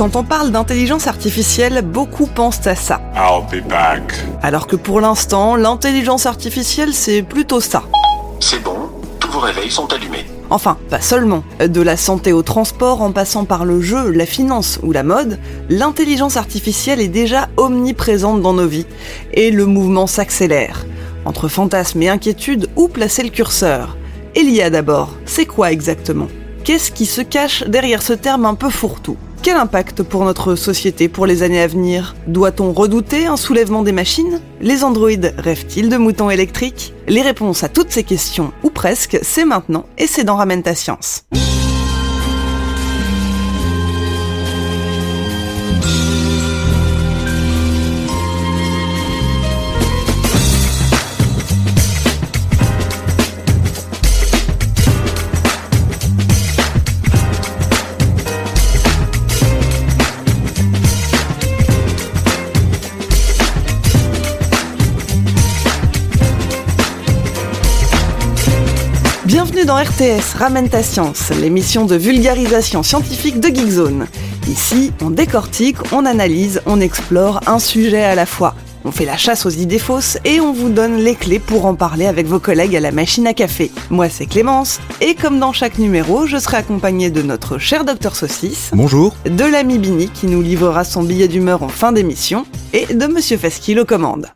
Quand 0.00 0.16
on 0.16 0.24
parle 0.24 0.50
d'intelligence 0.50 1.06
artificielle, 1.08 1.82
beaucoup 1.82 2.24
pensent 2.24 2.66
à 2.66 2.74
ça. 2.74 3.02
I'll 3.14 3.44
be 3.52 3.62
back. 3.68 4.00
Alors 4.40 4.66
que 4.66 4.74
pour 4.74 4.98
l'instant, 5.02 5.56
l'intelligence 5.56 6.24
artificielle, 6.24 6.94
c'est 6.94 7.20
plutôt 7.20 7.60
ça. 7.60 7.82
C'est 8.40 8.62
bon, 8.62 8.78
tous 9.18 9.30
vos 9.30 9.40
réveils 9.40 9.70
sont 9.70 9.92
allumés. 9.92 10.24
Enfin, 10.48 10.78
pas 10.88 11.02
seulement. 11.02 11.44
De 11.58 11.82
la 11.82 11.98
santé 11.98 12.32
au 12.32 12.40
transport, 12.40 13.02
en 13.02 13.12
passant 13.12 13.44
par 13.44 13.66
le 13.66 13.82
jeu, 13.82 14.10
la 14.10 14.24
finance 14.24 14.80
ou 14.82 14.92
la 14.92 15.02
mode, 15.02 15.38
l'intelligence 15.68 16.38
artificielle 16.38 17.02
est 17.02 17.08
déjà 17.08 17.50
omniprésente 17.58 18.40
dans 18.40 18.54
nos 18.54 18.66
vies. 18.66 18.86
Et 19.34 19.50
le 19.50 19.66
mouvement 19.66 20.06
s'accélère. 20.06 20.86
Entre 21.26 21.48
fantasmes 21.48 22.00
et 22.00 22.08
inquiétudes, 22.08 22.70
où 22.74 22.88
placer 22.88 23.22
le 23.22 23.28
curseur? 23.28 23.98
Elia 24.34 24.70
d'abord, 24.70 25.14
c'est 25.26 25.44
quoi 25.44 25.70
exactement? 25.72 26.28
Qu'est-ce 26.64 26.90
qui 26.90 27.04
se 27.04 27.20
cache 27.20 27.64
derrière 27.64 28.00
ce 28.00 28.14
terme 28.14 28.46
un 28.46 28.54
peu 28.54 28.70
fourre-tout? 28.70 29.18
Quel 29.42 29.56
impact 29.56 30.02
pour 30.02 30.24
notre 30.24 30.54
société 30.54 31.08
pour 31.08 31.26
les 31.26 31.42
années 31.42 31.62
à 31.62 31.66
venir 31.66 32.14
Doit-on 32.26 32.72
redouter 32.72 33.26
un 33.26 33.36
soulèvement 33.36 33.82
des 33.82 33.92
machines 33.92 34.40
Les 34.60 34.84
androïdes 34.84 35.34
rêvent-ils 35.38 35.88
de 35.88 35.96
moutons 35.96 36.30
électriques 36.30 36.92
Les 37.08 37.22
réponses 37.22 37.64
à 37.64 37.68
toutes 37.68 37.90
ces 37.90 38.04
questions, 38.04 38.52
ou 38.62 38.70
presque, 38.70 39.18
c'est 39.22 39.44
maintenant 39.44 39.86
et 39.98 40.06
c'est 40.06 40.24
dans 40.24 40.36
Ramène 40.36 40.62
ta 40.62 40.74
science. 40.74 41.24
Bienvenue 69.42 69.64
dans 69.64 69.82
RTS 69.82 70.36
Ramène 70.36 70.68
ta 70.68 70.82
science, 70.82 71.30
l'émission 71.30 71.86
de 71.86 71.96
vulgarisation 71.96 72.82
scientifique 72.82 73.40
de 73.40 73.48
Geekzone. 73.48 74.06
Ici, 74.46 74.92
on 75.00 75.08
décortique, 75.08 75.78
on 75.92 76.04
analyse, 76.04 76.60
on 76.66 76.78
explore 76.78 77.40
un 77.46 77.58
sujet 77.58 78.02
à 78.02 78.14
la 78.14 78.26
fois. 78.26 78.54
On 78.84 78.92
fait 78.92 79.06
la 79.06 79.16
chasse 79.16 79.46
aux 79.46 79.50
idées 79.50 79.78
fausses 79.78 80.18
et 80.26 80.40
on 80.40 80.52
vous 80.52 80.68
donne 80.68 80.96
les 80.96 81.14
clés 81.14 81.38
pour 81.38 81.64
en 81.64 81.74
parler 81.74 82.04
avec 82.04 82.26
vos 82.26 82.38
collègues 82.38 82.76
à 82.76 82.80
la 82.80 82.92
machine 82.92 83.26
à 83.26 83.32
café. 83.32 83.70
Moi, 83.88 84.10
c'est 84.10 84.26
Clémence, 84.26 84.78
et 85.00 85.14
comme 85.14 85.38
dans 85.38 85.54
chaque 85.54 85.78
numéro, 85.78 86.26
je 86.26 86.36
serai 86.36 86.58
accompagnée 86.58 87.08
de 87.08 87.22
notre 87.22 87.56
cher 87.56 87.86
docteur 87.86 88.16
Saucisse. 88.16 88.72
Bonjour. 88.74 89.14
De 89.24 89.44
l'ami 89.44 89.78
Bini 89.78 90.10
qui 90.10 90.26
nous 90.26 90.42
livrera 90.42 90.84
son 90.84 91.02
billet 91.02 91.28
d'humeur 91.28 91.62
en 91.62 91.68
fin 91.68 91.92
d'émission, 91.92 92.44
et 92.74 92.92
de 92.92 93.06
Monsieur 93.06 93.38
Fasquille 93.38 93.80
aux 93.80 93.86
commandes. 93.86 94.26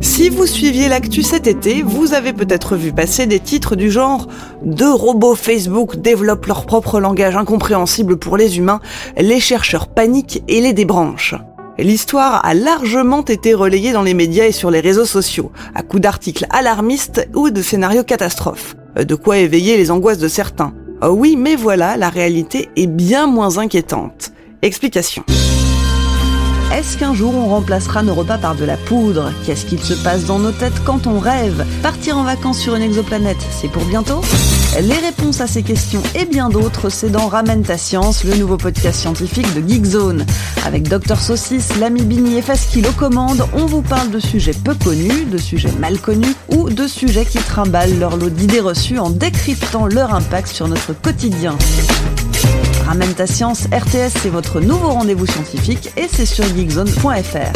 Si 0.00 0.28
vous 0.28 0.46
suiviez 0.46 0.88
l'actu 0.88 1.22
cet 1.22 1.46
été, 1.46 1.82
vous 1.82 2.14
avez 2.14 2.32
peut-être 2.32 2.76
vu 2.76 2.92
passer 2.92 3.26
des 3.26 3.40
titres 3.40 3.76
du 3.76 3.90
genre 3.90 4.28
Deux 4.62 4.92
robots 4.92 5.34
Facebook 5.34 5.96
développent 5.96 6.46
leur 6.46 6.66
propre 6.66 7.00
langage 7.00 7.36
incompréhensible 7.36 8.16
pour 8.16 8.36
les 8.36 8.58
humains, 8.58 8.80
les 9.16 9.40
chercheurs 9.40 9.88
paniquent 9.88 10.42
et 10.48 10.60
les 10.60 10.72
débranchent. 10.72 11.34
L'histoire 11.78 12.44
a 12.44 12.54
largement 12.54 13.24
été 13.24 13.52
relayée 13.52 13.92
dans 13.92 14.02
les 14.02 14.14
médias 14.14 14.46
et 14.46 14.52
sur 14.52 14.70
les 14.70 14.80
réseaux 14.80 15.04
sociaux, 15.04 15.52
à 15.74 15.82
coups 15.82 16.02
d'articles 16.02 16.46
alarmistes 16.50 17.28
ou 17.34 17.50
de 17.50 17.60
scénarios 17.60 18.04
catastrophes. 18.04 18.76
De 18.96 19.14
quoi 19.14 19.38
éveiller 19.38 19.76
les 19.76 19.90
angoisses 19.90 20.18
de 20.18 20.28
certains. 20.28 20.72
Oh 21.02 21.08
oui, 21.08 21.36
mais 21.36 21.56
voilà, 21.56 21.98
la 21.98 22.08
réalité 22.08 22.70
est 22.76 22.86
bien 22.86 23.26
moins 23.26 23.58
inquiétante. 23.58 24.32
Explication. 24.62 25.24
Est-ce 26.72 26.98
qu'un 26.98 27.14
jour 27.14 27.34
on 27.34 27.46
remplacera 27.46 28.02
nos 28.02 28.14
repas 28.14 28.38
par 28.38 28.54
de 28.54 28.64
la 28.64 28.76
poudre? 28.76 29.32
Qu'est-ce 29.44 29.66
qu'il 29.66 29.80
se 29.80 29.94
passe 29.94 30.24
dans 30.24 30.38
nos 30.38 30.50
têtes 30.50 30.82
quand 30.84 31.06
on 31.06 31.18
rêve? 31.18 31.64
Partir 31.82 32.18
en 32.18 32.24
vacances 32.24 32.58
sur 32.58 32.74
une 32.74 32.82
exoplanète, 32.82 33.38
c'est 33.50 33.68
pour 33.68 33.84
bientôt? 33.84 34.20
Les 34.80 34.98
réponses 34.98 35.40
à 35.40 35.46
ces 35.46 35.62
questions 35.62 36.02
et 36.14 36.26
bien 36.26 36.50
d'autres, 36.50 36.90
c'est 36.90 37.08
dans 37.08 37.28
Ramène 37.28 37.62
ta 37.62 37.78
science, 37.78 38.24
le 38.24 38.34
nouveau 38.34 38.56
podcast 38.56 39.00
scientifique 39.00 39.46
de 39.54 39.66
Geekzone. 39.66 40.26
Avec 40.66 40.88
Dr 40.88 41.18
Saucisse, 41.18 41.76
l'ami 41.78 42.02
Bini 42.02 42.36
et 42.36 42.42
Fasquille 42.42 42.86
aux 42.86 42.92
commandes, 42.92 43.46
on 43.54 43.64
vous 43.64 43.82
parle 43.82 44.10
de 44.10 44.18
sujets 44.20 44.52
peu 44.52 44.74
connus, 44.74 45.24
de 45.24 45.38
sujets 45.38 45.72
mal 45.78 45.98
connus 45.98 46.34
ou 46.48 46.68
de 46.68 46.86
sujets 46.86 47.24
qui 47.24 47.38
trimballent 47.38 47.98
leur 47.98 48.16
lot 48.16 48.28
d'idées 48.28 48.60
reçues 48.60 48.98
en 48.98 49.08
décryptant 49.08 49.86
leur 49.86 50.14
impact 50.14 50.48
sur 50.48 50.68
notre 50.68 50.92
quotidien. 51.00 51.56
Ramène 52.86 53.14
ta 53.14 53.26
science, 53.26 53.64
RTS, 53.72 54.16
c'est 54.22 54.28
votre 54.28 54.60
nouveau 54.60 54.90
rendez-vous 54.90 55.26
scientifique 55.26 55.90
et 55.96 56.06
c'est 56.08 56.24
sur 56.24 56.44
geekzone.fr. 56.44 57.52